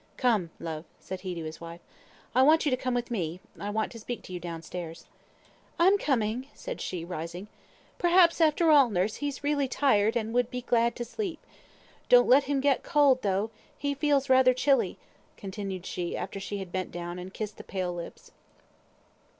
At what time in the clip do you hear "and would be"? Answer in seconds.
10.17-10.63